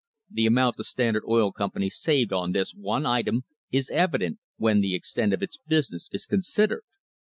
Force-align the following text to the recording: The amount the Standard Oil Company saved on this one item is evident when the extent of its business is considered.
The 0.31 0.47
amount 0.47 0.77
the 0.77 0.83
Standard 0.83 1.21
Oil 1.29 1.51
Company 1.51 1.87
saved 1.87 2.33
on 2.33 2.53
this 2.53 2.73
one 2.73 3.05
item 3.05 3.43
is 3.71 3.91
evident 3.91 4.39
when 4.57 4.81
the 4.81 4.95
extent 4.95 5.31
of 5.31 5.43
its 5.43 5.59
business 5.67 6.09
is 6.11 6.25
considered. 6.25 6.85